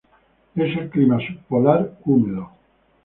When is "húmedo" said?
2.05-2.49